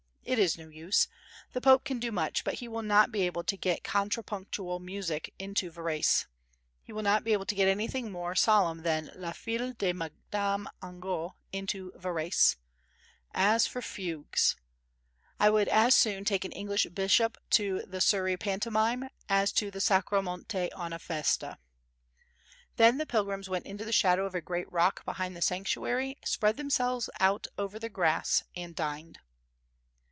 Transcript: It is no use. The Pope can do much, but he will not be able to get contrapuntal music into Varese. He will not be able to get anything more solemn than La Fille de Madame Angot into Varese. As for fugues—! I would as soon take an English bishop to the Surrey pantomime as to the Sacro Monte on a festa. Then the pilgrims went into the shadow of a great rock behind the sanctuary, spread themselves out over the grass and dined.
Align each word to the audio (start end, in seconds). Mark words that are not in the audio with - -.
It 0.23 0.37
is 0.39 0.57
no 0.57 0.69
use. 0.69 1.09
The 1.51 1.59
Pope 1.59 1.83
can 1.83 1.99
do 1.99 2.09
much, 2.09 2.45
but 2.45 2.53
he 2.53 2.67
will 2.69 2.83
not 2.83 3.11
be 3.11 3.23
able 3.23 3.43
to 3.43 3.57
get 3.57 3.83
contrapuntal 3.83 4.79
music 4.79 5.33
into 5.39 5.69
Varese. 5.71 6.25
He 6.83 6.93
will 6.93 7.01
not 7.03 7.25
be 7.25 7.33
able 7.33 7.45
to 7.47 7.55
get 7.55 7.67
anything 7.67 8.09
more 8.11 8.33
solemn 8.33 8.83
than 8.83 9.11
La 9.15 9.33
Fille 9.33 9.73
de 9.73 9.91
Madame 9.91 10.69
Angot 10.81 11.31
into 11.51 11.91
Varese. 11.97 12.55
As 13.33 13.67
for 13.67 13.81
fugues—! 13.81 14.55
I 15.37 15.49
would 15.49 15.67
as 15.67 15.95
soon 15.95 16.23
take 16.23 16.45
an 16.45 16.53
English 16.53 16.85
bishop 16.93 17.37
to 17.49 17.81
the 17.85 17.99
Surrey 17.99 18.37
pantomime 18.37 19.09
as 19.27 19.51
to 19.53 19.69
the 19.69 19.81
Sacro 19.81 20.21
Monte 20.21 20.71
on 20.71 20.93
a 20.93 20.99
festa. 20.99 21.57
Then 22.77 22.99
the 22.99 23.07
pilgrims 23.07 23.49
went 23.49 23.65
into 23.65 23.83
the 23.83 23.91
shadow 23.91 24.25
of 24.25 24.35
a 24.35 24.39
great 24.39 24.71
rock 24.71 25.03
behind 25.03 25.35
the 25.35 25.41
sanctuary, 25.41 26.19
spread 26.23 26.55
themselves 26.55 27.09
out 27.19 27.47
over 27.57 27.77
the 27.77 27.89
grass 27.89 28.43
and 28.55 28.73
dined. 28.73 29.19